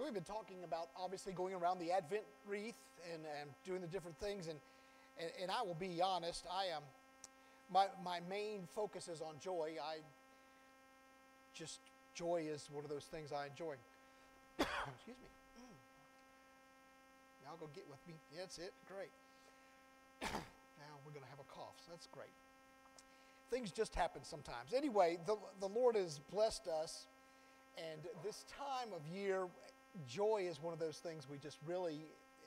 [0.00, 2.80] So we've been talking about obviously going around the Advent wreath
[3.12, 4.48] and, and doing the different things.
[4.48, 4.58] And,
[5.20, 6.80] and, and I will be honest, I am,
[7.70, 9.72] my, my main focus is on joy.
[9.76, 9.98] I
[11.52, 11.80] just,
[12.14, 13.74] joy is one of those things I enjoy.
[14.58, 15.28] Excuse me.
[15.60, 15.76] Mm.
[17.44, 18.14] Y'all go get with me.
[18.32, 18.72] Yeah, that's it.
[18.88, 19.12] Great.
[20.32, 22.32] now we're going to have a cough, so that's great.
[23.50, 24.72] Things just happen sometimes.
[24.74, 27.04] Anyway, the, the Lord has blessed us,
[27.76, 29.46] and this time of year,
[30.08, 32.04] joy is one of those things we just really,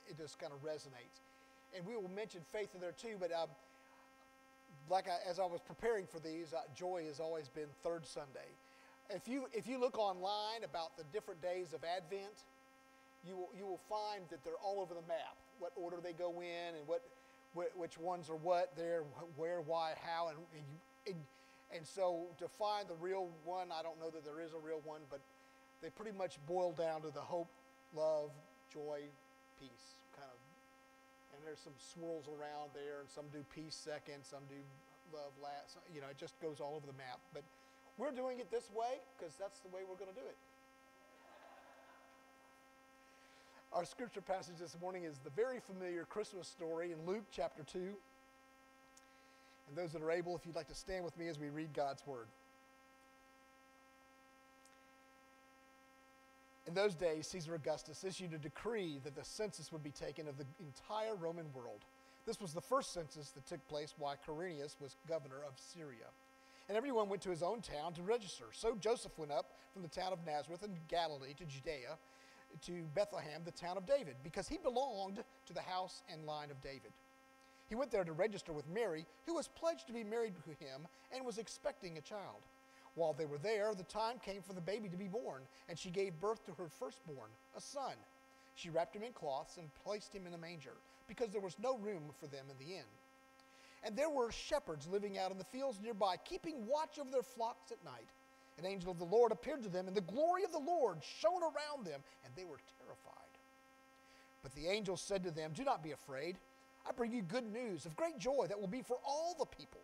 [0.08, 1.22] it just kind of resonates.
[1.76, 3.50] And we will mention faith in there too, but um,
[4.90, 8.52] like I, as I was preparing for these, uh, joy has always been third Sunday.
[9.10, 12.46] If you, if you look online about the different days of Advent,
[13.28, 16.42] you will, you will find that they're all over the map, what order they go
[16.42, 17.02] in and what,
[17.54, 19.04] which ones are what, there,
[19.36, 23.82] where, why, how, and, and, you, and, and so to find the real one, I
[23.84, 25.20] don't know that there is a real one, but
[25.84, 27.52] they pretty much boil down to the hope,
[27.94, 28.32] love,
[28.72, 29.04] joy,
[29.59, 30.39] peace kind of.
[31.36, 34.56] And there's some swirls around there, and some do peace second, some do
[35.11, 35.76] love last.
[35.94, 37.20] You know, it just goes all over the map.
[37.34, 37.44] But
[38.00, 40.39] we're doing it this way because that's the way we're going to do it.
[43.73, 47.80] Our scripture passage this morning is the very familiar Christmas story in Luke chapter 2.
[49.67, 51.73] And those that are able, if you'd like to stand with me as we read
[51.73, 52.28] God's word.
[56.74, 60.40] In those days, Caesar Augustus issued a decree that the census would be taken of
[60.40, 61.86] the entire Roman world.
[62.26, 66.08] This was the first census that took place while Quirinius was governor of Syria.
[66.68, 68.46] And everyone went to his own town to register.
[68.54, 71.96] So Joseph went up from the town of Nazareth in Galilee to Judea
[72.66, 76.60] to Bethlehem, the town of David, because he belonged to the house and line of
[76.64, 76.92] David.
[77.70, 80.88] He went there to register with Mary, who was pledged to be married to him
[81.12, 82.48] and was expecting a child.
[82.95, 85.89] While they were there, the time came for the baby to be born, and she
[85.89, 87.94] gave birth to her firstborn, a son.
[88.55, 90.75] She wrapped him in cloths and placed him in a manger,
[91.08, 92.86] because there was no room for them in the inn.
[93.83, 97.71] And there were shepherds living out in the fields nearby, keeping watch over their flocks
[97.71, 98.08] at night.
[98.59, 101.42] An angel of the Lord appeared to them, and the glory of the Lord shone
[101.42, 103.23] around them, and they were terrified.
[104.43, 106.37] But the angel said to them, Do not be afraid.
[106.87, 109.82] I bring you good news of great joy that will be for all the people.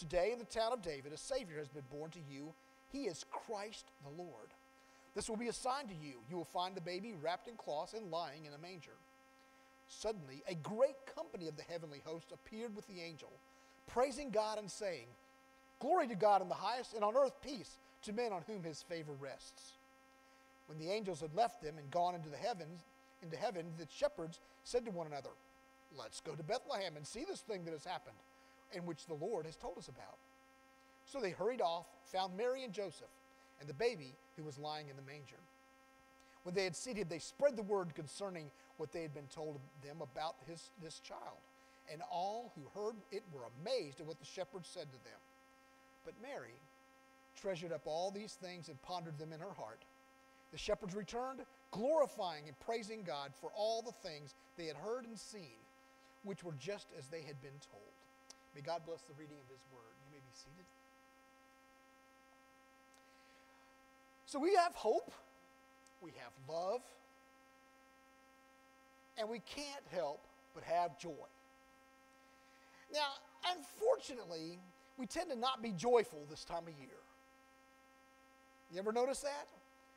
[0.00, 2.54] Today, in the town of David, a Savior has been born to you.
[2.90, 4.48] He is Christ the Lord.
[5.14, 6.14] This will be a sign to you.
[6.30, 8.96] You will find the baby wrapped in cloths and lying in a manger.
[9.88, 13.28] Suddenly, a great company of the heavenly host appeared with the angel,
[13.88, 15.04] praising God and saying,
[15.80, 18.80] Glory to God in the highest, and on earth peace to men on whom his
[18.80, 19.72] favor rests.
[20.66, 22.80] When the angels had left them and gone into the heavens,
[23.22, 25.36] into heaven, the shepherds said to one another,
[25.94, 28.16] Let's go to Bethlehem and see this thing that has happened,
[28.74, 30.18] and which the Lord has told us about.
[31.04, 33.10] So they hurried off, found Mary and Joseph,
[33.60, 35.40] and the baby who was lying in the manger.
[36.44, 39.98] When they had seated, they spread the word concerning what they had been told them
[40.00, 41.38] about his, this child.
[41.92, 45.20] And all who heard it were amazed at what the shepherds said to them.
[46.04, 46.54] But Mary
[47.40, 49.80] treasured up all these things and pondered them in her heart.
[50.52, 55.18] The shepherds returned, glorifying and praising God for all the things they had heard and
[55.18, 55.58] seen,
[56.24, 57.82] which were just as they had been told.
[58.54, 59.94] May God bless the reading of His word.
[60.06, 60.66] You may be seated.
[64.26, 65.12] So we have hope,
[66.00, 66.82] we have love,
[69.18, 70.20] and we can't help
[70.54, 71.10] but have joy.
[72.92, 73.08] Now,
[73.56, 74.58] unfortunately,
[74.98, 76.98] we tend to not be joyful this time of year.
[78.72, 79.46] You ever notice that?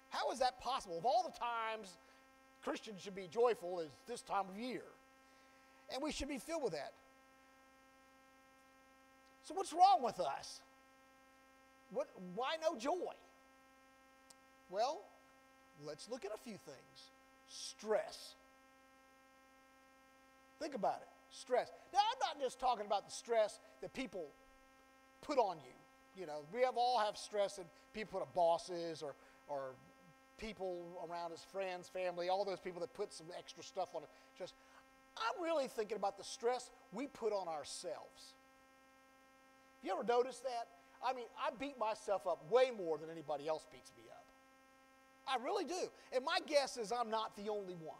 [0.10, 0.98] How is that possible?
[0.98, 1.98] Of all the times
[2.64, 4.84] Christians should be joyful is this time of year.
[5.94, 6.94] And we should be filled with that.
[9.44, 10.62] So what's wrong with us?
[11.92, 13.14] What, why no joy?
[14.70, 15.02] Well,
[15.86, 17.12] let's look at a few things.
[17.48, 18.36] Stress.
[20.60, 21.08] Think about it.
[21.30, 21.72] Stress.
[21.92, 24.28] Now, I'm not just talking about the stress that people
[25.22, 26.22] put on you.
[26.22, 29.16] You know, we have all have stress that people put on bosses or,
[29.48, 29.74] or
[30.38, 34.10] people around us, friends, family, all those people that put some extra stuff on it.
[34.38, 34.54] Just,
[35.18, 38.34] I'm really thinking about the stress we put on ourselves.
[39.84, 40.68] You ever notice that?
[41.06, 44.24] I mean, I beat myself up way more than anybody else beats me up.
[45.28, 45.90] I really do.
[46.14, 47.96] And my guess is I'm not the only one.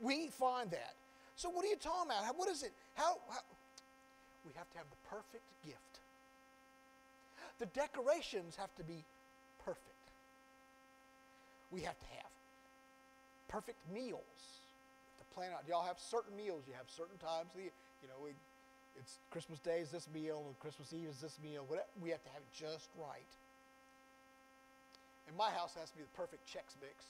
[0.00, 0.94] We find that.
[1.36, 2.36] So what are you talking about?
[2.36, 2.72] What is it?
[2.94, 3.40] How, how
[4.46, 5.76] we have to have the perfect gift.
[7.58, 9.04] The decorations have to be
[9.64, 9.84] perfect.
[11.70, 12.30] We have to have
[13.48, 14.22] perfect meals.
[15.18, 16.64] To plan out, y'all have certain meals.
[16.66, 17.50] You have certain times.
[17.54, 18.30] The, you know, we,
[19.00, 21.64] it's Christmas Day is this meal, and Christmas Eve is this meal.
[22.00, 23.32] We have to have it just right.
[25.26, 27.08] And my house has to be the perfect Chex Mix.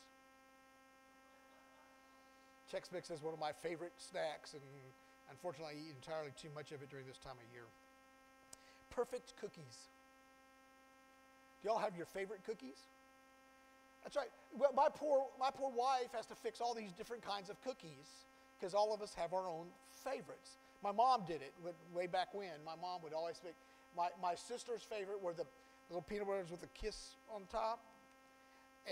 [2.71, 4.63] Chex Mix is one of my favorite snacks, and
[5.31, 7.67] unfortunately, I eat entirely too much of it during this time of year.
[8.91, 9.91] Perfect cookies.
[11.63, 12.79] Do y'all have your favorite cookies?
[14.05, 14.31] That's right.
[14.57, 18.25] Well, my poor, my poor wife has to fix all these different kinds of cookies
[18.59, 19.67] because all of us have our own
[20.05, 20.57] favorites.
[20.82, 21.53] My mom did it
[21.94, 22.50] way back when.
[22.65, 23.55] My mom would always make,
[23.97, 25.44] my, my sister's favorite were the
[25.91, 27.81] little peanut butters with a kiss on top.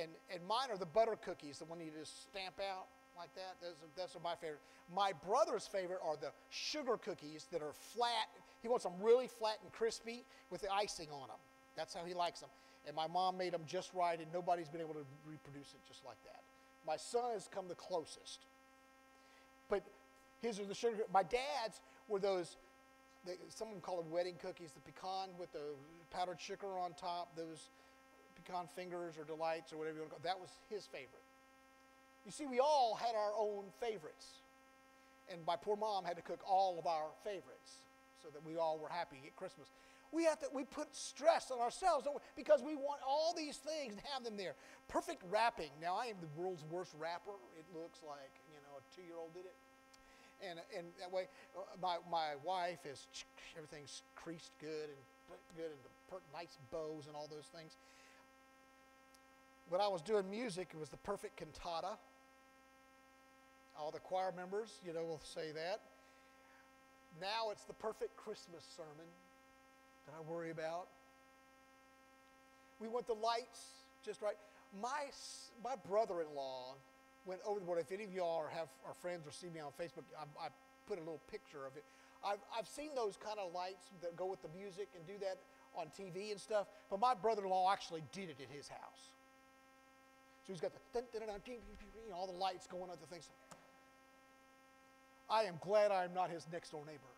[0.01, 2.87] And, and mine are the butter cookies, the one you just stamp out
[3.17, 3.57] like that.
[3.61, 4.61] Those are, those are my favorite.
[4.95, 8.29] My brother's favorite are the sugar cookies that are flat.
[8.63, 11.41] He wants them really flat and crispy with the icing on them.
[11.77, 12.51] That's how he likes them.
[12.87, 16.05] And my mom made them just right, and nobody's been able to reproduce it just
[16.05, 16.41] like that.
[16.87, 18.41] My son has come the closest.
[19.69, 19.83] But
[20.41, 20.99] his are the sugar.
[21.13, 22.57] My dad's were those,
[23.27, 25.75] they, some of them call them wedding cookies, the pecan with the
[26.11, 27.71] powdered sugar on top, those
[28.37, 30.29] pecan fingers or delights or whatever you want to call it.
[30.29, 31.27] That was his favorite.
[32.25, 34.27] You see, we all had our own favorites.
[35.31, 37.85] And my poor mom had to cook all of our favorites
[38.23, 39.69] so that we all were happy at Christmas.
[40.11, 42.21] We have to we put stress on ourselves we?
[42.35, 44.55] because we want all these things and have them there.
[44.89, 45.69] Perfect wrapping.
[45.83, 47.37] Now I am the world's worst wrapper.
[47.59, 49.57] It looks like you know a two-year-old did it,
[50.43, 51.27] and and that way
[51.57, 53.07] uh, my my wife is
[53.57, 55.01] everything's creased good and
[55.57, 57.77] good and the nice bows and all those things.
[59.69, 61.99] When I was doing music, it was the perfect cantata.
[63.79, 65.81] All the choir members, you know, will say that.
[67.21, 69.07] Now it's the perfect Christmas sermon
[70.07, 70.89] that I worry about.
[72.81, 74.37] We want the lights just right.
[74.81, 75.11] My,
[75.63, 76.75] my brother in law
[77.29, 77.79] went overboard.
[77.79, 80.49] If any of y'all have our friends or see me on Facebook, I, I
[80.89, 81.85] put a little picture of it.
[82.25, 85.39] I've, I've seen those kind of lights that go with the music and do that
[85.77, 89.13] on TV and stuff, but my brother in law actually did it at his house.
[90.47, 91.39] So he's got the dun, dun, dun,
[92.15, 93.29] all the lights going on the things.
[95.31, 97.13] I am glad I am not his next door neighbor.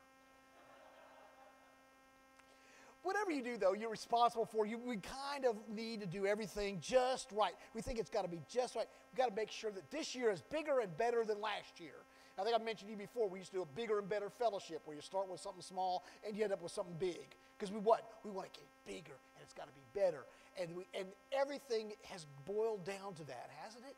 [3.03, 4.67] Whatever you do, though, you're responsible for.
[4.67, 7.55] You, we kind of need to do everything just right.
[7.75, 8.87] We think it's got to be just right.
[9.11, 12.05] We've got to make sure that this year is bigger and better than last year.
[12.39, 14.31] I think I mentioned to you before, we used to do a bigger and better
[14.31, 17.37] fellowship where you start with something small and you end up with something big.
[17.59, 18.05] Because we what?
[18.25, 20.25] We want to get bigger and it's got to be better.
[20.61, 23.97] And, we, and everything has boiled down to that, hasn't it?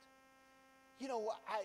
[0.98, 1.62] You know, I,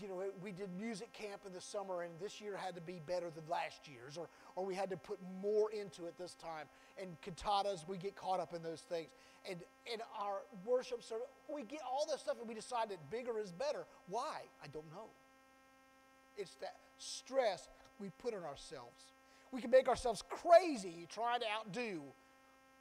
[0.00, 3.00] you know, we did music camp in the summer, and this year had to be
[3.06, 6.66] better than last year's, or, or we had to put more into it this time.
[7.00, 9.08] And cantatas, we get caught up in those things.
[9.48, 9.58] And
[9.92, 13.52] in our worship service, we get all this stuff, and we decide that bigger is
[13.52, 13.84] better.
[14.08, 14.40] Why?
[14.62, 15.08] I don't know.
[16.36, 17.68] It's that stress
[18.00, 19.12] we put on ourselves.
[19.52, 22.00] We can make ourselves crazy trying to outdo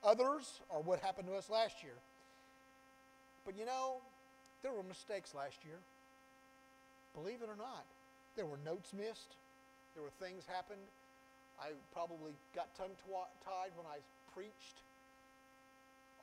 [0.04, 1.94] others or what happened to us last year.
[3.46, 3.98] But you know,
[4.64, 5.76] there were mistakes last year.
[7.14, 7.86] Believe it or not,
[8.36, 9.38] there were notes missed.
[9.94, 10.82] There were things happened.
[11.62, 12.98] I probably got tongue
[13.46, 14.02] tied when I
[14.34, 14.82] preached.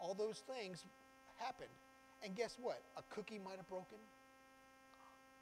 [0.01, 0.85] All those things
[1.39, 1.71] happened.
[2.23, 2.83] And guess what?
[2.97, 3.99] A cookie might have broken.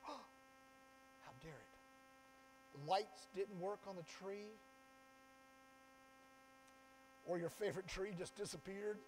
[0.06, 2.88] How dare it?
[2.88, 4.52] Lights didn't work on the tree.
[7.26, 8.98] Or your favorite tree just disappeared.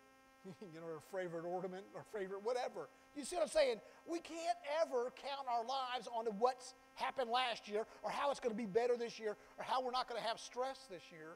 [0.46, 2.88] you know, or favorite ornament or favorite whatever.
[3.16, 3.76] You see what I'm saying?
[4.06, 8.54] We can't ever count our lives on what's happened last year or how it's going
[8.54, 11.34] to be better this year or how we're not going to have stress this year.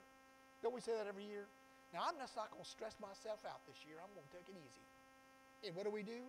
[0.63, 1.47] Don't we say that every year?
[1.93, 3.97] Now, I'm just not going to stress myself out this year.
[4.03, 5.67] I'm going to take it easy.
[5.67, 6.23] And what do we do?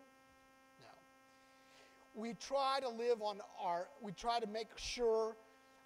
[0.81, 0.93] No.
[2.13, 5.35] We try to live on our, we try to make sure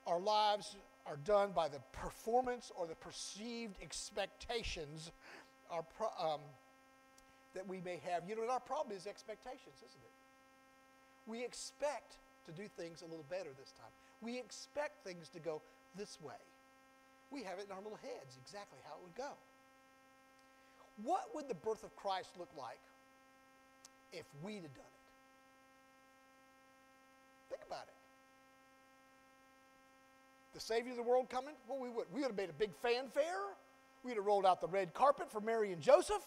[0.08, 0.76] our lives
[1.06, 5.12] are done by the performance or the perceived expectations
[5.72, 5.86] our,
[6.20, 6.42] um,
[7.56, 8.24] that we may have.
[8.28, 10.16] You know, our problem is expectations, isn't it?
[11.28, 13.92] We expect to do things a little better this time.
[14.22, 15.62] We expect things to go
[15.96, 16.42] this way.
[17.32, 19.34] We have it in our little heads exactly how it would go.
[21.04, 22.80] What would the birth of Christ look like
[24.12, 25.00] if we'd have done it?
[27.50, 27.94] Think about it.
[30.54, 31.54] The Savior of the world coming?
[31.68, 32.08] Well, we would.
[32.12, 33.54] We would have made a big fanfare.
[34.04, 36.26] We'd have rolled out the red carpet for Mary and Joseph.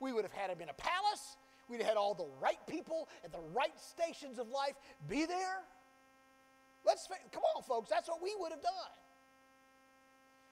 [0.00, 1.36] We would have had him in a palace.
[1.68, 4.74] We'd have had all the right people at the right stations of life
[5.08, 5.62] be there.
[6.84, 7.88] Let's come on, folks.
[7.88, 8.72] That's what we would have done.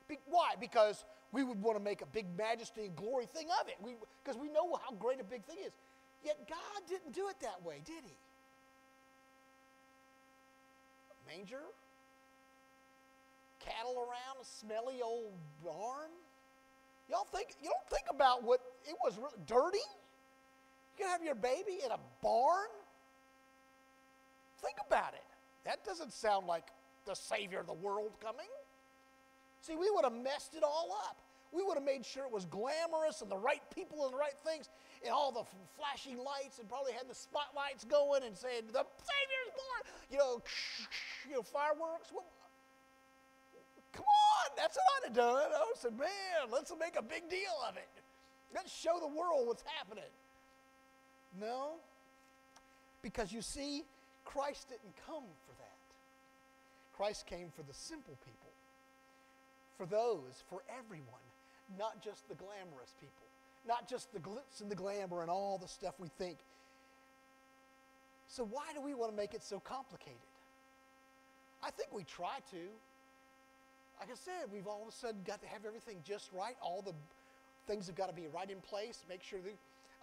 [0.09, 0.55] Be, why?
[0.59, 3.77] Because we would want to make a big majesty and glory thing of it.
[4.25, 5.73] Because we, we know how great a big thing is.
[6.25, 8.17] Yet God didn't do it that way, did He?
[11.27, 11.63] Manger,
[13.61, 15.33] cattle around, a smelly old
[15.65, 16.11] barn.
[17.13, 19.85] Y'all think you don't think about what it was really dirty?
[20.97, 22.73] You can have your baby in a barn?
[24.63, 25.25] Think about it.
[25.65, 26.65] that doesn't sound like
[27.05, 28.49] the Savior of the world coming.
[29.61, 31.19] See, we would have messed it all up.
[31.53, 34.39] We would have made sure it was glamorous and the right people and the right
[34.43, 34.71] things
[35.05, 35.45] and all the
[35.77, 39.83] flashing lights and probably had the spotlights going and saying, The Savior's born!
[40.11, 40.43] You know,
[41.29, 42.09] you know fireworks.
[42.11, 42.25] Well,
[44.57, 45.37] that's what I'd have done.
[45.37, 47.89] I would have said, Man, let's make a big deal of it.
[48.55, 50.11] Let's show the world what's happening.
[51.41, 51.77] No,
[53.03, 53.85] because you see,
[54.25, 55.79] Christ didn't come for that.
[56.97, 58.51] Christ came for the simple people,
[59.79, 61.27] for those, for everyone,
[61.79, 63.27] not just the glamorous people,
[63.67, 66.39] not just the glitz and the glamour and all the stuff we think.
[68.29, 70.17] So, why do we want to make it so complicated?
[71.63, 72.59] I think we try to.
[74.03, 76.57] Like I said, we've all of a sudden got to have everything just right.
[76.61, 76.93] All the
[77.69, 79.05] things have got to be right in place.
[79.09, 79.55] Make sure that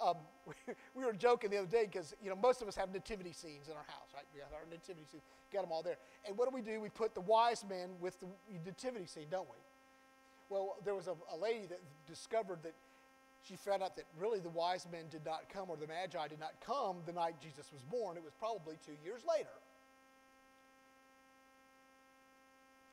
[0.02, 0.16] um,
[0.96, 3.68] we were joking the other day because you know most of us have nativity scenes
[3.68, 4.24] in our house, right?
[4.34, 5.98] We have our nativity scenes, got them all there.
[6.26, 6.80] And what do we do?
[6.80, 8.28] We put the wise men with the
[8.64, 9.60] nativity scene, don't we?
[10.48, 12.76] Well, there was a, a lady that discovered that
[13.44, 16.40] she found out that really the wise men did not come, or the magi did
[16.40, 18.16] not come the night Jesus was born.
[18.16, 19.52] It was probably two years later.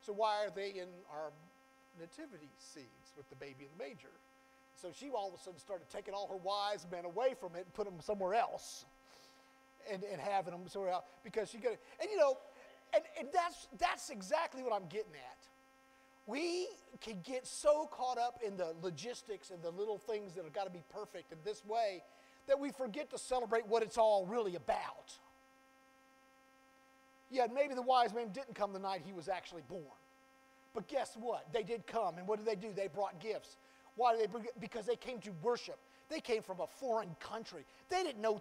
[0.07, 1.33] So why are they in our
[1.99, 4.15] nativity scenes with the baby in the manger?
[4.81, 7.65] So she all of a sudden started taking all her wise men away from it
[7.65, 8.85] and put them somewhere else
[9.93, 11.81] and, and having them somewhere else because she got it.
[12.01, 12.39] And you know,
[12.95, 15.39] and, and that's, that's exactly what I'm getting at.
[16.29, 16.69] We
[17.01, 20.67] can get so caught up in the logistics and the little things that have got
[20.67, 22.05] to be perfect in this way
[22.47, 25.19] that we forget to celebrate what it's all really about.
[27.30, 29.83] Yeah, maybe the wise men didn't come the night he was actually born.
[30.75, 31.52] But guess what?
[31.52, 32.18] They did come.
[32.18, 32.73] And what did they do?
[32.75, 33.56] They brought gifts.
[33.97, 34.45] Why did they bring?
[34.61, 35.78] Because they came to worship.
[36.09, 37.64] They came from a foreign country.
[37.88, 38.40] They didn't know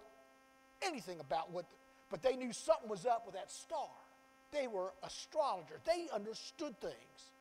[0.82, 1.64] anything about what,
[2.10, 3.88] but they knew something was up with that star.
[4.52, 5.80] They were astrologers.
[5.84, 7.32] They understood things.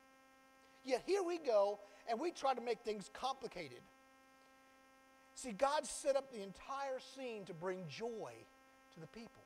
[0.83, 3.81] Yet here we go, and we try to make things complicated.
[5.35, 8.31] See, God set up the entire scene to bring joy
[8.93, 9.44] to the people.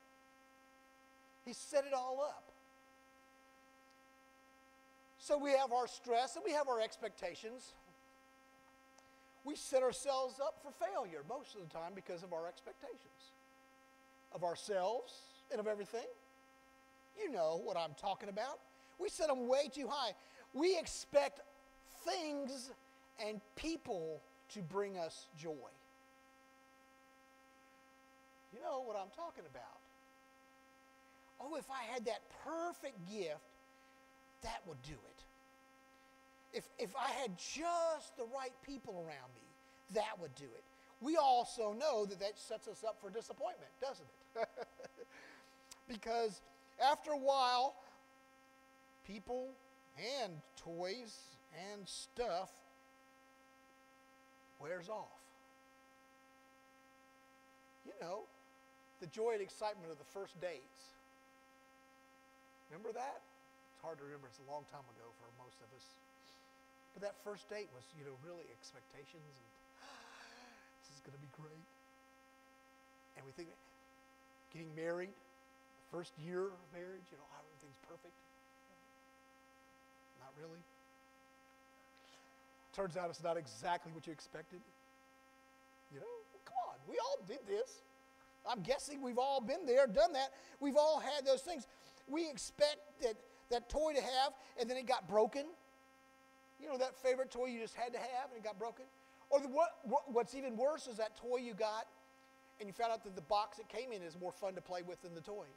[1.50, 2.44] He set it all up.
[5.18, 7.74] So we have our stress and we have our expectations
[9.44, 13.34] we set ourselves up for failure most of the time because of our expectations
[14.34, 15.14] of ourselves
[15.52, 16.06] and of everything.
[17.20, 18.60] You know what I'm talking about.
[19.00, 20.12] We set them way too high.
[20.54, 21.40] We expect
[22.06, 22.70] things
[23.26, 24.22] and people
[24.54, 25.72] to bring us joy.
[28.54, 29.79] You know what I'm talking about.
[31.42, 33.40] Oh, if I had that perfect gift,
[34.42, 35.24] that would do it
[36.54, 39.42] if, if I had just the right people around me,
[39.94, 40.64] that would do it.
[41.02, 44.06] We also know that that sets us up for disappointment, doesn't
[44.36, 44.50] it?
[45.88, 46.42] because
[46.84, 47.76] after a while,
[49.08, 49.50] people
[50.22, 51.18] and toys
[51.72, 52.50] and stuff
[54.60, 55.08] wears off.
[57.86, 58.24] You know,
[59.00, 60.99] the joy and excitement of the first dates.
[62.70, 63.26] Remember that?
[63.74, 64.30] It's hard to remember.
[64.30, 65.86] It's a long time ago for most of us.
[66.94, 69.50] But that first date was, you know, really expectations and
[70.86, 71.66] this is going to be great.
[73.18, 73.50] And we think
[74.54, 78.16] getting married, the first year of marriage, you know, everything's perfect.
[80.22, 80.62] Not really.
[82.74, 84.62] Turns out it's not exactly what you expected.
[85.94, 87.82] You know, come on, we all did this.
[88.48, 90.32] I'm guessing we've all been there, done that.
[90.60, 91.68] We've all had those things.
[92.10, 95.46] We expect that, toy to have, and then it got broken
[96.60, 98.86] you know, that favorite toy you just had to have and it got broken?
[99.30, 99.72] Or the, what,
[100.12, 101.88] what's even worse is that toy you got
[102.60, 104.82] and you found out that the box it came in is more fun to play
[104.82, 105.48] with than the toy.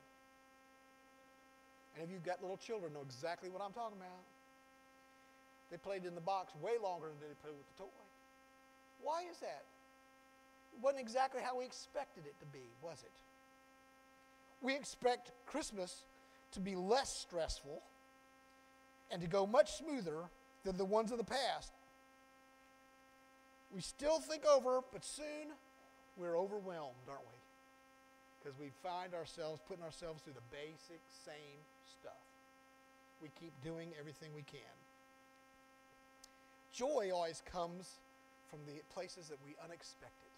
[1.95, 4.23] And if you've got little children, know exactly what I'm talking about.
[5.71, 8.05] They played in the box way longer than they played with the toy.
[9.03, 9.65] Why is that?
[10.77, 13.11] It wasn't exactly how we expected it to be, was it?
[14.63, 16.05] We expect Christmas
[16.53, 17.83] to be less stressful
[19.11, 20.25] and to go much smoother
[20.65, 21.73] than the ones of the past.
[23.75, 25.53] We still think over, but soon
[26.17, 27.39] we're overwhelmed, aren't we?
[28.39, 31.61] Because we find ourselves putting ourselves through the basic same
[32.01, 32.25] stuff.
[33.23, 34.75] We keep doing everything we can.
[36.73, 38.01] Joy always comes
[38.51, 40.33] from the places that we unexpected.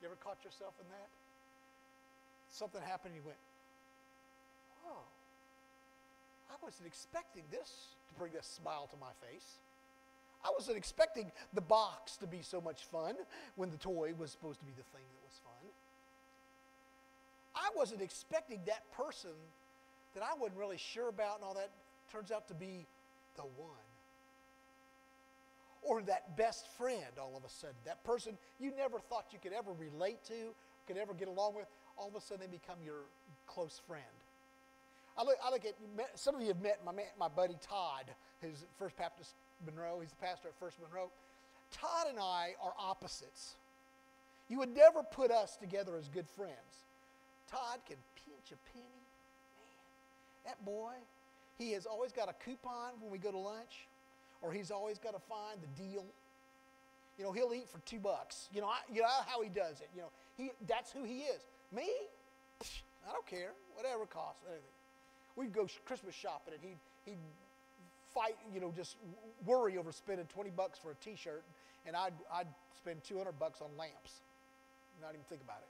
[0.00, 1.08] You ever caught yourself in that?
[2.50, 3.38] Something happened, you went,
[4.86, 5.04] oh,
[6.50, 9.58] I wasn't expecting this to bring a smile to my face.
[10.44, 13.14] I wasn't expecting the box to be so much fun
[13.56, 15.70] when the toy was supposed to be the thing that was fun.
[17.56, 19.30] I wasn't expecting that person
[20.14, 21.70] that I wasn't really sure about and all that
[22.12, 22.86] turns out to be
[23.36, 23.70] the one.
[25.82, 29.52] Or that best friend all of a sudden, that person you never thought you could
[29.52, 30.54] ever relate to,
[30.86, 33.04] could ever get along with, all of a sudden they become your
[33.46, 34.04] close friend.
[35.16, 35.74] I look, I look at,
[36.18, 38.04] some of you have met my, my buddy Todd,
[38.40, 40.00] who's First Baptist Monroe.
[40.00, 41.10] He's the pastor at First Monroe.
[41.70, 43.54] Todd and I are opposites.
[44.48, 46.84] You would never put us together as good friends.
[47.50, 48.84] Todd can pinch a penny.
[49.56, 50.92] Man, that boy,
[51.58, 53.86] he has always got a coupon when we go to lunch,
[54.42, 56.04] or he's always got to find the deal.
[57.18, 58.48] You know, he'll eat for two bucks.
[58.52, 59.88] You know, I, you know how he does it.
[59.94, 61.40] You know, he, that's who he is.
[61.72, 61.88] Me,
[63.08, 63.52] I don't care.
[63.74, 64.73] Whatever costs, anything.
[65.36, 67.18] We'd go Christmas shopping, and he'd, he'd
[68.14, 68.96] fight, you know, just
[69.44, 71.42] worry over spending 20 bucks for a T-shirt,
[71.86, 72.46] and I'd, I'd
[72.78, 74.22] spend 200 bucks on lamps.
[75.02, 75.68] Not even think about it.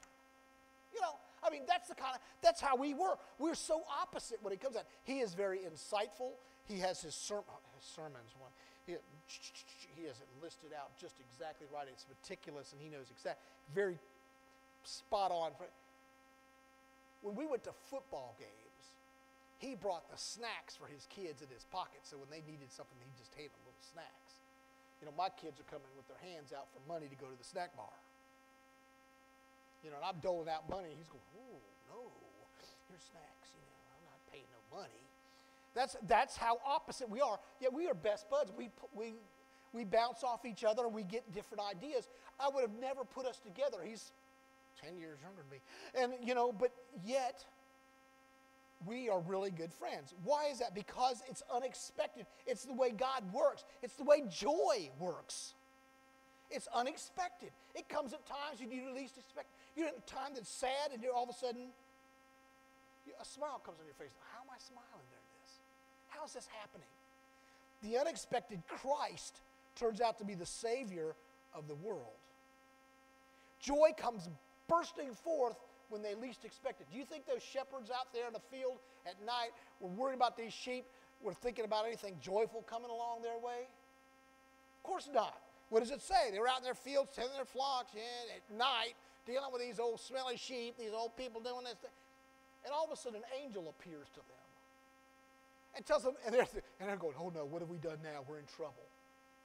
[0.94, 3.16] You know, I mean, that's the kind of, that's how we were.
[3.38, 4.85] We're so opposite when it comes out.
[5.04, 6.33] He is very insightful.
[6.68, 8.50] He has his, sermon, uh, his sermons, one.
[8.87, 8.94] He,
[9.97, 11.87] he has it listed out just exactly right.
[11.90, 13.42] It's meticulous, and he knows exactly,
[13.75, 13.99] very
[14.85, 15.52] spot on.
[17.23, 18.63] When we went to football games,
[19.58, 22.99] he brought the snacks for his kids in his pocket, so when they needed something,
[23.00, 24.42] he just handed them little snacks.
[25.00, 27.37] You know, my kids are coming with their hands out for money to go to
[27.37, 27.92] the snack bar.
[29.84, 30.96] You know, and I'm doling out money.
[30.96, 31.61] He's going, oh,
[31.92, 32.08] no,
[32.88, 33.52] here's snacks.
[33.52, 35.04] You know, I'm not paying no money.
[35.75, 37.38] That's, that's how opposite we are.
[37.61, 38.52] Yet we are best buds.
[38.56, 39.12] We, we,
[39.73, 42.08] we bounce off each other and we get different ideas.
[42.40, 43.78] I would have never put us together.
[43.84, 44.12] He's
[44.82, 45.61] 10 years younger than me.
[45.94, 46.73] And, you know, but
[47.04, 47.44] yet
[48.87, 50.14] we are really good friends.
[50.25, 50.75] Why is that?
[50.75, 52.26] Because it's unexpected.
[52.47, 55.55] It's the way God works, it's the way joy works.
[56.50, 57.50] It's unexpected.
[57.75, 59.49] It comes at times you least expect.
[59.75, 61.69] You're in a time that's sad, and you're all of a sudden,
[63.21, 64.14] a smile comes on your face.
[64.33, 65.51] How am I smiling during this?
[66.09, 66.87] How is this happening?
[67.83, 69.40] The unexpected Christ
[69.75, 71.16] turns out to be the Savior
[71.55, 72.20] of the world.
[73.61, 74.29] Joy comes
[74.68, 75.57] bursting forth
[75.88, 76.87] when they least expect it.
[76.90, 80.37] Do you think those shepherds out there in the field at night were worried about
[80.37, 80.85] these sheep,
[81.23, 83.66] were thinking about anything joyful coming along their way?
[84.79, 85.35] Of course not.
[85.70, 86.31] What does it say?
[86.31, 88.94] They were out in their fields tending their flocks yeah, at night,
[89.27, 91.75] dealing with these old smelly sheep, these old people doing this.
[91.81, 91.90] Thing.
[92.64, 94.44] And all of a sudden, an angel appears to them
[95.77, 96.47] and tells them, and they're,
[96.81, 98.25] and they're going, oh no, what have we done now?
[98.29, 98.85] We're in trouble.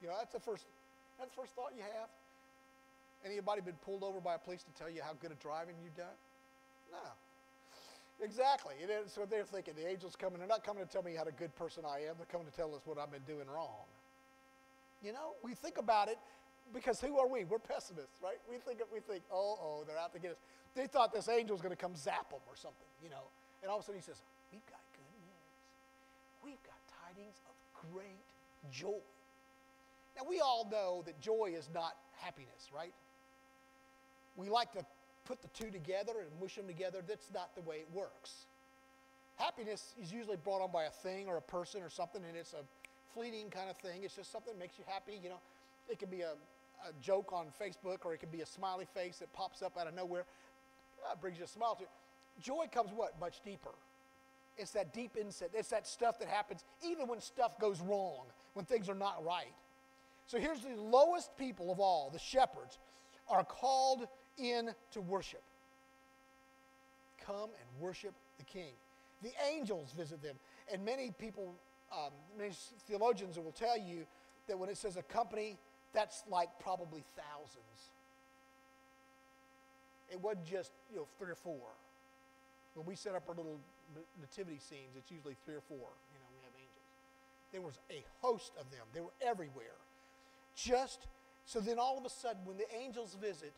[0.00, 0.64] You know, that's the first,
[1.18, 2.08] that's the first thought you have.
[3.24, 5.96] Anybody been pulled over by a police to tell you how good a driving you've
[5.96, 6.16] done?
[6.90, 6.98] No.
[8.22, 8.74] Exactly.
[9.14, 9.74] What they're thinking.
[9.76, 10.38] The angels coming.
[10.38, 12.16] They're not coming to tell me how a good person I am.
[12.18, 13.88] They're coming to tell us what I've been doing wrong.
[15.02, 16.18] You know, we think about it
[16.74, 17.44] because who are we?
[17.44, 18.36] We're pessimists, right?
[18.50, 20.36] We think, we think, oh, oh, they're out to get us.
[20.74, 23.24] They thought this angel was going to come zap them or something, you know.
[23.62, 24.20] And all of a sudden he says,
[24.52, 25.50] we've got good news.
[26.44, 26.76] We've got
[27.08, 27.54] tidings of
[27.92, 28.20] great
[28.70, 29.00] joy.
[30.16, 32.92] Now, we all know that joy is not happiness, right?
[34.36, 34.84] We like to
[35.24, 37.02] put the two together and mush them together.
[37.06, 38.46] That's not the way it works.
[39.36, 42.52] Happiness is usually brought on by a thing or a person or something, and it's
[42.52, 42.64] a
[43.14, 44.02] fleeting kind of thing.
[44.02, 45.18] It's just something that makes you happy.
[45.22, 45.40] You know,
[45.88, 49.18] it can be a, a joke on Facebook, or it can be a smiley face
[49.18, 50.24] that pops up out of nowhere.
[51.08, 51.84] That brings you a smile to
[52.40, 53.18] Joy comes what?
[53.20, 53.74] Much deeper.
[54.56, 55.50] It's that deep insight.
[55.54, 59.52] It's that stuff that happens even when stuff goes wrong, when things are not right.
[60.26, 62.78] So here's the lowest people of all, the shepherds,
[63.28, 64.06] are called
[64.40, 65.42] in to worship.
[67.24, 68.72] Come and worship the King.
[69.22, 70.36] The angels visit them.
[70.72, 71.54] And many people,
[71.92, 72.52] um, many
[72.86, 74.06] theologians will tell you
[74.48, 75.58] that when it says a company,
[75.92, 77.90] that's like probably thousands.
[80.10, 81.68] It wasn't just you know three or four.
[82.74, 83.58] When we set up our little
[84.20, 85.76] nativity scenes, it's usually three or four.
[85.76, 86.86] You know, we have angels.
[87.52, 88.86] There was a host of them.
[88.94, 89.78] They were everywhere.
[90.56, 91.06] Just
[91.46, 93.52] so then all of a sudden, when the angels visit,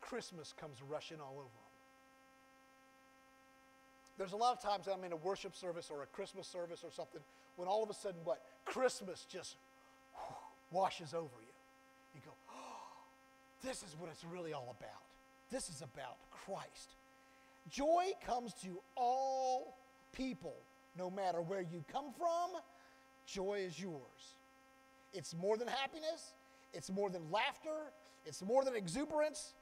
[0.00, 1.68] Christmas comes rushing all over them.
[4.18, 6.90] There's a lot of times I'm in a worship service or a Christmas service or
[6.90, 7.20] something
[7.56, 8.42] when all of a sudden, what?
[8.64, 9.56] Christmas just
[10.72, 11.54] washes over you.
[12.14, 13.04] You go, oh,
[13.62, 15.02] this is what it's really all about.
[15.50, 16.96] This is about Christ.
[17.70, 19.76] Joy comes to all
[20.12, 20.56] people,
[20.96, 22.60] no matter where you come from,
[23.26, 24.36] joy is yours.
[25.12, 26.34] It's more than happiness,
[26.72, 27.92] it's more than laughter,
[28.26, 29.54] it's more than exuberance,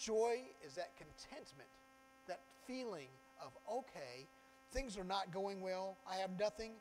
[0.00, 1.68] Joy is that contentment,
[2.26, 3.08] that feeling
[3.44, 4.26] of, okay,
[4.72, 6.72] things are not going well, I have nothing.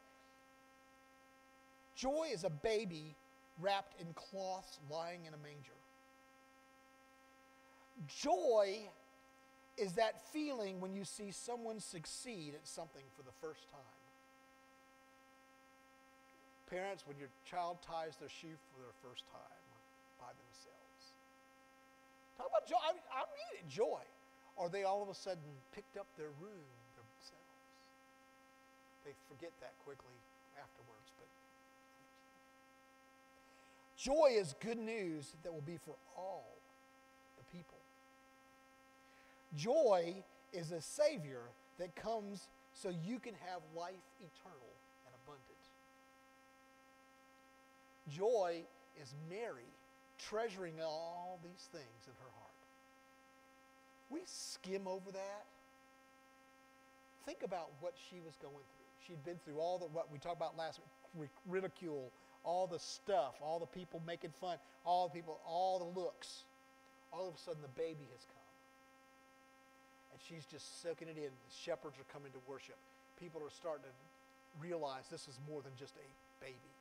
[1.95, 3.15] Joy is a baby
[3.59, 5.75] wrapped in cloths lying in a manger.
[8.07, 8.79] Joy
[9.77, 13.81] is that feeling when you see someone succeed at something for the first time.
[16.69, 19.65] Parents, when your child ties their shoe for their first time
[20.19, 20.78] by themselves.
[22.69, 22.77] Joy.
[22.77, 24.05] I, I mean it, joy.
[24.55, 25.41] Or they all of a sudden
[25.73, 27.57] picked up their room themselves.
[29.05, 30.13] They forget that quickly
[30.61, 31.27] afterwards, but
[33.97, 36.57] joy is good news that will be for all
[37.37, 37.79] the people.
[39.55, 41.41] Joy is a Savior
[41.79, 44.75] that comes so you can have life eternal
[45.07, 45.63] and abundant.
[48.09, 48.61] Joy
[49.01, 49.71] is Mary
[50.19, 52.48] treasuring all these things in her heart.
[54.09, 55.45] We skim over that.
[57.25, 58.89] Think about what she was going through.
[59.05, 60.79] She'd been through all the, what we talked about last
[61.15, 62.11] week, ridicule,
[62.43, 66.45] all the stuff, all the people making fun, all the people, all the looks.
[67.11, 68.49] All of a sudden, the baby has come.
[70.11, 71.23] And she's just soaking it in.
[71.23, 72.77] The shepherds are coming to worship.
[73.19, 73.93] People are starting to
[74.61, 76.73] realize this is more than just a baby.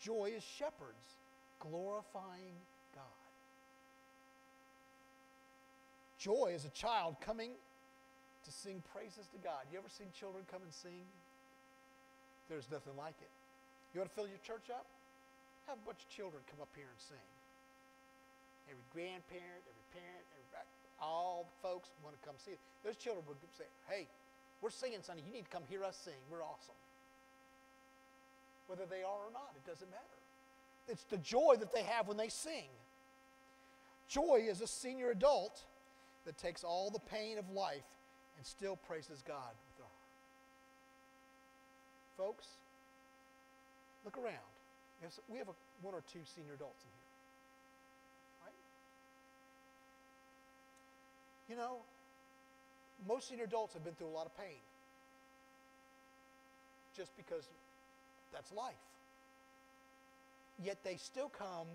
[0.00, 1.18] Joy is shepherds
[1.60, 2.54] glorifying
[2.94, 3.25] God.
[6.26, 9.62] Joy as a child coming to sing praises to God.
[9.70, 11.06] You ever seen children come and sing?
[12.50, 13.30] There's nothing like it.
[13.94, 14.90] You want to fill your church up?
[15.70, 17.30] Have a bunch of children come up here and sing.
[18.66, 20.26] Every grandparent, every parent,
[20.98, 22.62] all folks want to come see it.
[22.82, 24.10] Those children would say, hey,
[24.58, 25.22] we're singing Sunday.
[25.22, 26.18] You need to come hear us sing.
[26.26, 26.74] We're awesome.
[28.66, 30.18] Whether they are or not, it doesn't matter.
[30.90, 32.66] It's the joy that they have when they sing.
[34.10, 35.62] Joy is a senior adult
[36.26, 37.86] that takes all the pain of life
[38.36, 40.10] and still praises God with their heart.
[42.18, 42.46] Folks,
[44.04, 44.50] look around.
[45.28, 47.06] We have a, one or two senior adults in here.
[48.44, 48.60] Right?
[51.48, 51.78] You know,
[53.06, 54.60] most senior adults have been through a lot of pain
[56.96, 57.44] just because
[58.32, 58.74] that's life.
[60.64, 61.66] Yet they still come,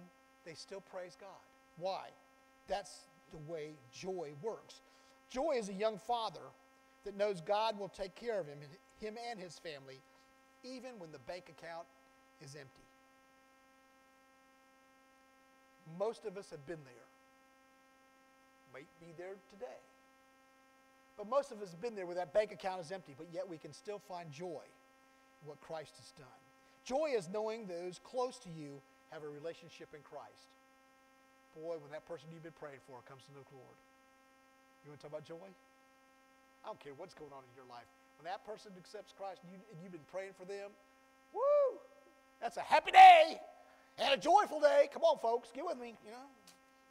[0.45, 1.29] they still praise God.
[1.77, 2.09] Why?
[2.67, 2.91] That's
[3.31, 4.81] the way joy works.
[5.29, 6.41] Joy is a young father
[7.05, 8.57] that knows God will take care of him,
[8.99, 9.99] him and his family,
[10.63, 11.85] even when the bank account
[12.43, 12.83] is empty.
[15.97, 16.93] Most of us have been there.
[18.73, 19.79] Might be there today.
[21.17, 23.47] But most of us have been there where that bank account is empty, but yet
[23.47, 24.61] we can still find joy
[25.41, 26.27] in what Christ has done.
[26.85, 30.47] Joy is knowing those close to you have a relationship in Christ.
[31.55, 33.77] Boy, when that person you've been praying for comes to know the Lord.
[34.83, 35.49] You want to talk about joy?
[36.63, 37.87] I don't care what's going on in your life.
[38.17, 40.71] When that person accepts Christ and, you, and you've been praying for them,
[41.33, 41.79] woo!
[42.39, 43.41] That's a happy day
[43.99, 44.89] and a joyful day.
[44.93, 45.95] Come on, folks, get with me.
[46.05, 46.27] You know,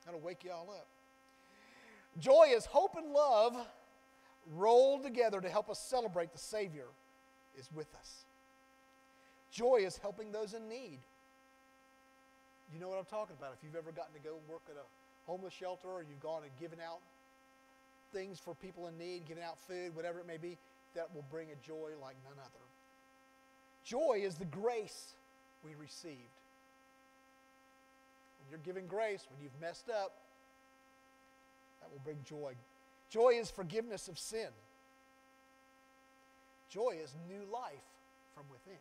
[0.04, 0.86] that'll wake you all up.
[2.18, 3.56] Joy is hope and love
[4.56, 6.86] rolled together to help us celebrate the Savior
[7.58, 8.24] is with us.
[9.50, 10.98] Joy is helping those in need.
[12.72, 13.52] You know what I'm talking about.
[13.56, 14.86] If you've ever gotten to go work at a
[15.26, 17.00] homeless shelter or you've gone and given out
[18.12, 20.56] things for people in need, giving out food, whatever it may be,
[20.94, 22.64] that will bring a joy like none other.
[23.84, 25.14] Joy is the grace
[25.64, 26.18] we received.
[28.38, 30.12] When you're giving grace, when you've messed up,
[31.80, 32.52] that will bring joy.
[33.10, 34.48] Joy is forgiveness of sin.
[36.70, 37.72] Joy is new life
[38.34, 38.78] from within.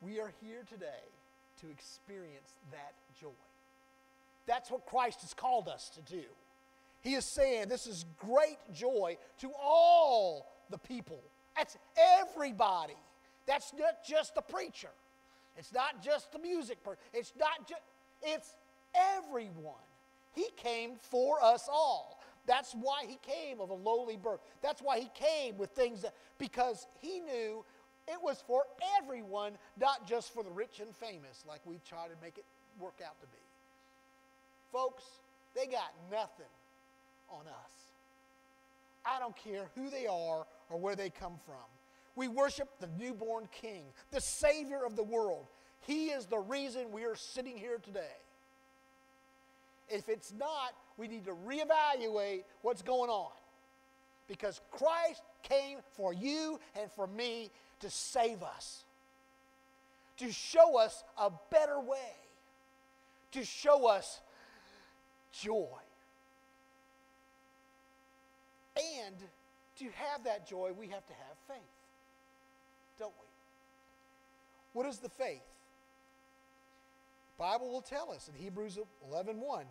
[0.00, 0.86] We are here today
[1.60, 3.28] to experience that joy.
[4.46, 6.22] That's what Christ has called us to do.
[7.00, 11.20] He is saying this is great joy to all the people.
[11.56, 11.76] That's
[12.20, 12.96] everybody.
[13.46, 14.90] That's not just the preacher.
[15.56, 16.98] It's not just the music person.
[17.14, 17.80] It's not just,
[18.22, 18.54] it's
[18.94, 19.74] everyone.
[20.34, 22.20] He came for us all.
[22.46, 24.40] That's why he came of a lowly birth.
[24.62, 27.64] That's why he came with things that, because he knew
[28.08, 28.64] it was for
[28.98, 32.44] everyone, not just for the rich and famous, like we try to make it
[32.78, 33.38] work out to be.
[34.72, 35.04] Folks,
[35.54, 36.46] they got nothing
[37.30, 37.72] on us.
[39.04, 41.56] I don't care who they are or where they come from.
[42.16, 45.46] We worship the newborn king, the savior of the world.
[45.80, 48.16] He is the reason we are sitting here today.
[49.88, 53.30] If it's not, we need to reevaluate what's going on.
[54.26, 58.84] Because Christ came for you and for me to save us,
[60.18, 62.14] to show us a better way,
[63.32, 64.20] to show us
[65.32, 65.78] joy.
[68.98, 69.16] And
[69.78, 71.58] to have that joy, we have to have faith,
[72.98, 73.26] don't we?
[74.72, 75.42] What is the faith?
[77.38, 78.78] Bible will tell us in Hebrews
[79.10, 79.66] 11:1, 1,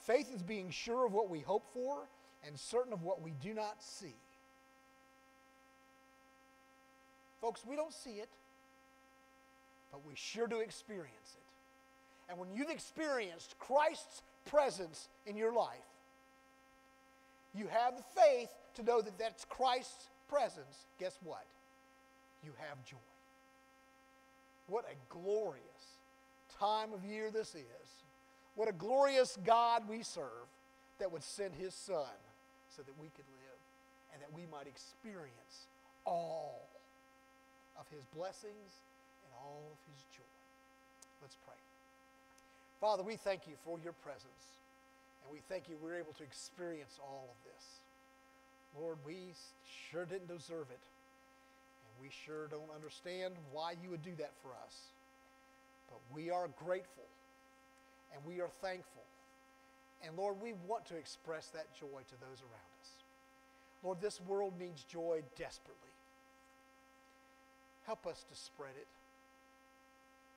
[0.00, 2.08] faith is being sure of what we hope for
[2.44, 4.14] and certain of what we do not see.
[7.46, 8.28] Folks, we don't see it,
[9.92, 12.28] but we sure do experience it.
[12.28, 15.78] And when you've experienced Christ's presence in your life,
[17.54, 20.86] you have the faith to know that that's Christ's presence.
[20.98, 21.46] Guess what?
[22.42, 22.96] You have joy.
[24.66, 25.62] What a glorious
[26.58, 27.88] time of year this is.
[28.56, 30.48] What a glorious God we serve
[30.98, 32.18] that would send his son
[32.76, 33.60] so that we could live
[34.12, 35.68] and that we might experience
[36.04, 36.75] all
[37.78, 38.72] of his blessings
[39.24, 40.36] and all of his joy.
[41.22, 41.58] Let's pray.
[42.80, 44.60] Father, we thank you for your presence,
[45.24, 47.64] and we thank you we're able to experience all of this.
[48.78, 49.32] Lord, we
[49.64, 54.50] sure didn't deserve it, and we sure don't understand why you would do that for
[54.64, 54.92] us.
[55.88, 57.08] But we are grateful,
[58.12, 59.02] and we are thankful.
[60.04, 62.90] And Lord, we want to express that joy to those around us.
[63.82, 65.95] Lord, this world needs joy desperately.
[67.86, 68.88] Help us to spread it.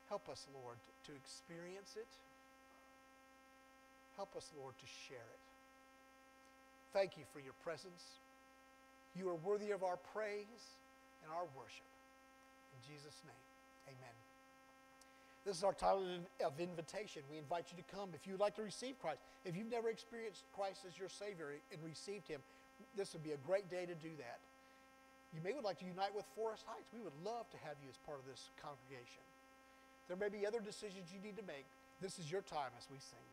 [0.07, 2.07] Help us, Lord, to experience it.
[4.15, 5.43] Help us, Lord, to share it.
[6.93, 8.21] Thank you for your presence.
[9.15, 10.65] You are worthy of our praise
[11.23, 11.89] and our worship.
[12.73, 13.45] In Jesus' name,
[13.87, 14.15] amen.
[15.45, 17.23] This is our time of invitation.
[17.31, 19.21] We invite you to come if you'd like to receive Christ.
[19.45, 22.41] If you've never experienced Christ as your Savior and received Him,
[22.95, 24.39] this would be a great day to do that.
[25.33, 26.89] You may would like to unite with Forest Heights.
[26.93, 29.21] We would love to have you as part of this congregation.
[30.09, 31.69] There may be other decisions you need to make.
[32.01, 33.29] This is your time as we sing.